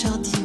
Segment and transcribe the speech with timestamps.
[0.00, 0.39] Jardin.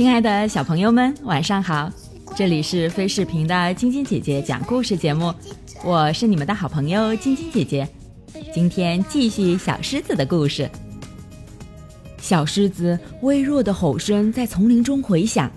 [0.00, 1.92] 亲爱的小朋友们，晚上好！
[2.34, 5.30] 这里是飞视频的晶晶姐姐讲故事节目，
[5.84, 7.86] 我是你们的好朋友晶晶姐姐。
[8.50, 10.70] 今天继续小狮子的故事。
[12.16, 15.50] 小狮子微弱的吼声在丛林中回响，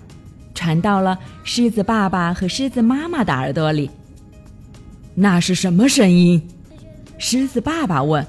[0.53, 3.89] 传到了狮子爸爸和狮子妈妈的耳朵里。
[5.15, 6.45] 那是什么声音？
[7.17, 8.27] 狮子爸爸问。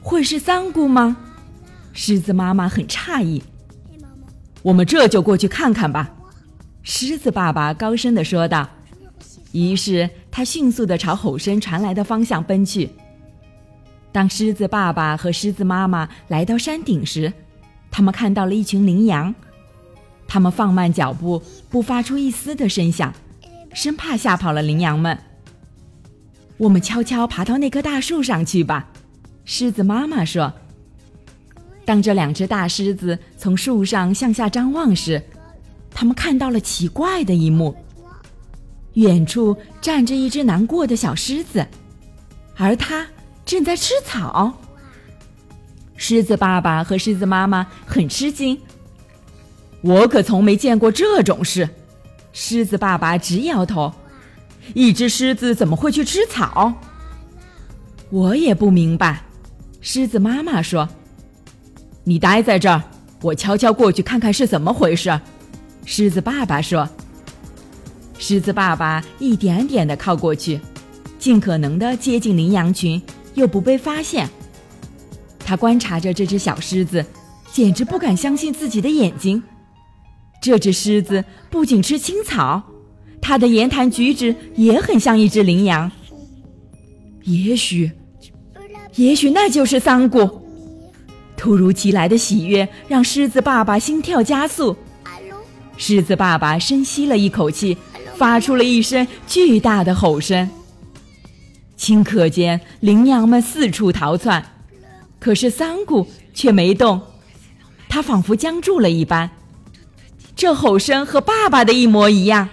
[0.00, 1.18] 会是三姑吗？
[1.92, 3.42] 狮子妈妈很诧异。
[4.66, 6.10] 我们这就过去看看吧，
[6.82, 8.68] 狮子爸爸高声地说道。
[9.52, 12.90] 于是他迅速地朝吼声传来的方向奔去。
[14.10, 17.32] 当狮子爸爸和狮子妈妈来到山顶时，
[17.92, 19.32] 他们看到了一群羚羊。
[20.26, 23.14] 他们放慢脚步，不发出一丝的声响，
[23.72, 25.16] 生怕吓跑了羚羊们。
[26.56, 28.88] 我们悄悄爬到那棵大树上去吧，
[29.44, 30.52] 狮子妈妈说。
[31.86, 35.22] 当这两只大狮子从树上向下张望时，
[35.94, 37.74] 他们看到了奇怪的一幕：
[38.94, 41.64] 远处站着一只难过的小狮子，
[42.56, 43.06] 而它
[43.44, 44.52] 正在吃草。
[45.96, 48.60] 狮子爸爸和狮子妈妈很吃惊，
[49.80, 51.68] 我可从没见过这种事。
[52.32, 53.94] 狮子爸爸直摇头
[54.74, 56.74] ：“一只狮子怎么会去吃草？”
[58.10, 59.22] 我也不明白。
[59.80, 60.88] 狮子妈妈说。
[62.08, 62.80] 你待在这儿，
[63.20, 65.20] 我悄悄过去看看是怎么回事。”
[65.84, 66.88] 狮子爸爸说。
[68.16, 70.60] 狮子爸爸一点点的靠过去，
[71.18, 73.02] 尽可能的接近羚羊群，
[73.34, 74.28] 又不被发现。
[75.40, 77.04] 他观察着这只小狮子，
[77.52, 79.42] 简直不敢相信自己的眼睛。
[80.40, 82.62] 这只狮子不仅吃青草，
[83.20, 85.90] 它的言谈举止也很像一只羚羊。
[87.24, 87.90] 也许，
[88.94, 90.45] 也许那就是桑古。
[91.36, 94.76] 突如其来的喜悦让狮子爸爸心跳加速。
[95.76, 97.76] 狮子爸爸深吸了一口气，
[98.16, 100.48] 发出了一声巨大的吼声。
[101.78, 104.42] 顷刻间，羚羊们四处逃窜，
[105.20, 107.00] 可是桑古却没动，
[107.88, 109.30] 他仿佛僵住了一般。
[110.34, 112.48] 这吼声和爸爸的一模一样。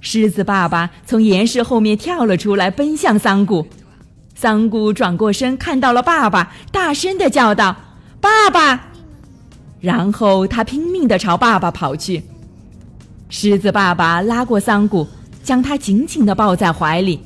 [0.00, 3.66] 狮子爸爸从岩石后面跳了出来，奔向桑古。
[4.38, 7.74] 桑古转过身，看到了爸爸，大声的叫道
[8.20, 8.90] ：“爸爸！”
[9.80, 12.22] 然后他拼命的朝爸爸跑去。
[13.30, 15.08] 狮子爸爸拉过桑古，
[15.42, 17.18] 将他紧紧的抱在怀里。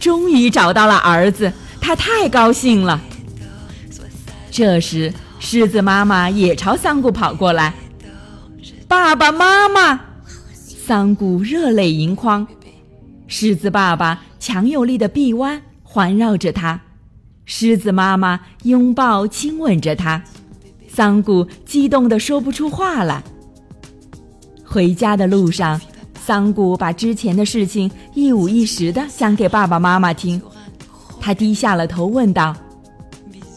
[0.00, 3.00] 终于找到了儿子，他太高兴了。
[4.50, 7.72] 这时，狮子妈妈也朝桑古跑过来。
[8.88, 10.00] 爸爸妈妈，
[10.56, 12.44] 桑古热泪盈眶。
[13.28, 15.62] 狮子爸爸强有力的臂弯。
[15.94, 16.80] 环绕着他，
[17.44, 20.20] 狮子妈妈拥抱亲吻着他，
[20.88, 23.22] 桑古激动的说不出话来。
[24.64, 25.80] 回家的路上，
[26.20, 30.42] 桑古把之前的事情一五一十的讲给爸爸妈妈听。
[31.20, 32.56] 他低下了头，问道：“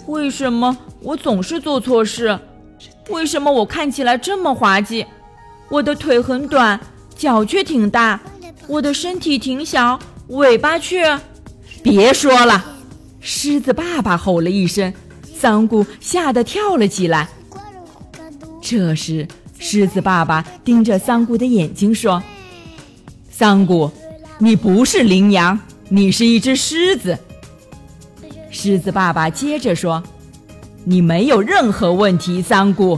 [0.06, 2.40] 为什么我总是做错事？
[3.10, 5.04] 为什么我看起来这么滑稽？
[5.70, 6.80] 我的腿很短，
[7.16, 8.20] 脚却挺大；
[8.68, 9.98] 我的身体挺小，
[10.28, 11.20] 尾巴却……”
[11.84, 12.64] 别说了！
[13.20, 14.94] 狮子爸爸吼了一声，
[15.40, 17.28] 桑古吓得跳了起来。
[18.62, 19.28] 这时，
[19.58, 22.22] 狮子爸爸盯着桑古的眼睛说
[23.30, 23.90] ：“桑古，
[24.38, 27.18] 你不是羚羊，你是一只狮子。”
[28.52, 30.04] 狮子爸爸接着说
[30.84, 32.98] ：“你没有任何问题，桑古，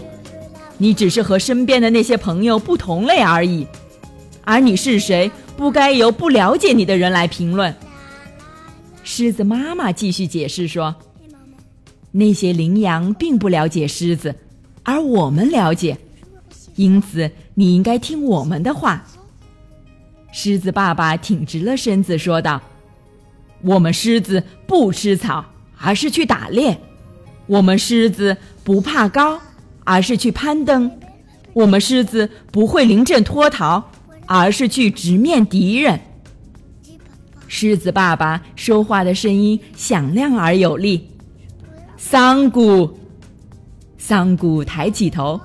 [0.77, 3.67] 你只是和身边的那些朋友不同类而已。
[4.43, 7.75] 而你是谁，不该由不了解你的人来评论。”
[9.11, 10.95] 狮子妈妈继续解释说
[12.13, 14.35] ：“那些羚羊并不了解狮子，
[14.83, 15.97] 而我们了解，
[16.75, 19.03] 因此你应该听我们的话。”
[20.31, 22.61] 狮子爸爸挺直了身子说道
[23.65, 25.43] ：“我们狮子不吃草，
[25.79, 26.75] 而是去打猎；
[27.47, 29.41] 我们狮子不怕高，
[29.85, 30.87] 而是去攀登；
[31.53, 33.83] 我们狮子不会临阵脱逃，
[34.27, 35.99] 而是去直面敌人。”
[37.49, 41.09] 狮子爸爸说话的声音响亮而有力。
[41.97, 42.89] 桑古，
[43.97, 45.41] 桑古抬起头，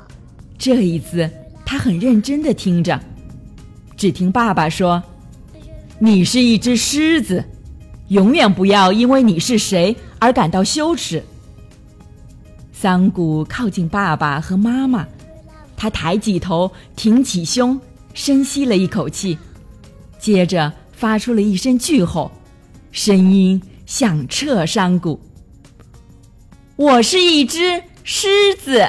[0.58, 1.28] 这一次
[1.64, 3.00] 他很认真的听着。
[3.96, 5.02] 只听爸爸说
[5.98, 7.42] ：“你是一只狮子，
[8.08, 11.22] 永远不要因为你是谁而感到羞耻。”
[12.70, 15.08] 桑古靠近爸爸和妈妈，
[15.74, 17.80] 他抬起头，挺起胸，
[18.12, 19.38] 深吸了一口气，
[20.18, 22.30] 接着发出了一声巨吼，
[22.92, 25.20] 声音响彻山谷
[26.76, 28.88] ：“我是一只狮子！”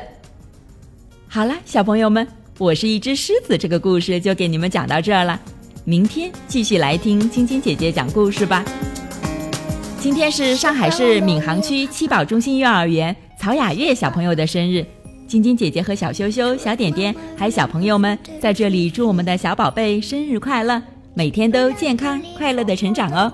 [1.28, 2.28] 好了，小朋友们。
[2.58, 5.38] 我是一只狮子，这个故事就给你们讲到这儿了。
[5.84, 8.64] 明天继续来听晶晶姐姐讲故事吧。
[10.00, 14.86] 今天是上海市闵行区七宝中心幼儿园曹雅月小朋友的生日，
[15.28, 20.82] 晶晶姐姐和小羞羞、小点点还有小朋友们在这里祝我们的小宝贝生日快乐，
[21.18, 23.32] 每天都健康快乐的成长哦。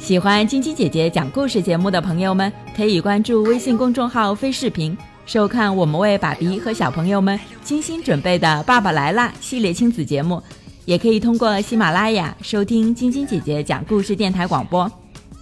[0.00, 4.96] 喜欢晶晶姐姐讲故事节目的朋友们，可以关注微信公众号“飞视频”。
[5.24, 10.42] 收看我们为爸比和小朋友们精心准备的《爸爸来啦》系列亲子节目，
[10.84, 14.90] 也可以通过喜马拉雅收听晶晶姐姐讲故事电台广播。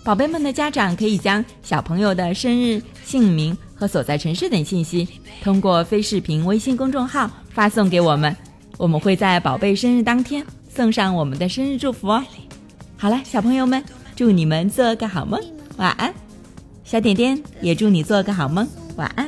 [0.04, 5.08] 宝贝们的家长可以将小朋友的生日、姓名和所在城市等信息
[5.42, 8.36] 通过非视频微信公众号发送给我们，
[8.76, 10.44] 我们会在宝贝生日当天
[10.76, 12.22] 送上我们的生日祝福哦。
[12.98, 13.82] 好了，小朋友们，
[14.14, 15.40] 祝你们做个好梦，
[15.78, 16.12] 晚安。
[16.84, 19.26] 小点点也祝你做个好梦，晚安。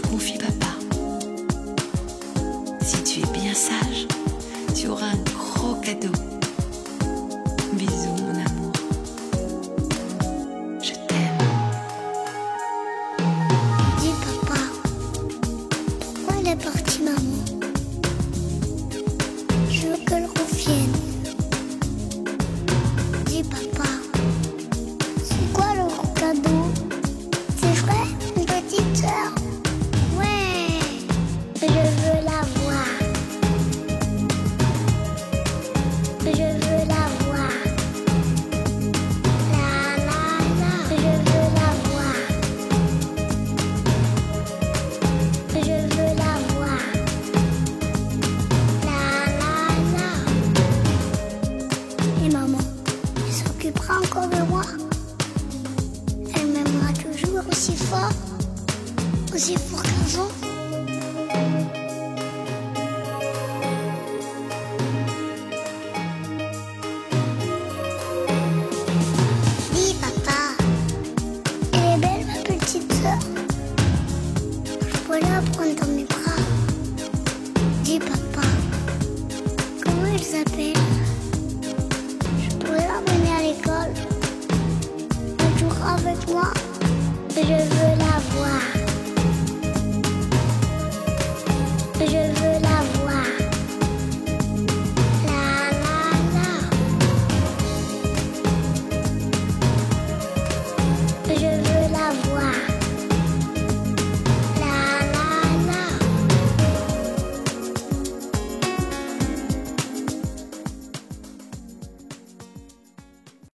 [0.00, 0.67] Te confie, papa.